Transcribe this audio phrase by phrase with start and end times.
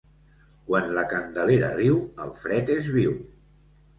[0.69, 3.15] Quan la Candelera riu el fred és viu.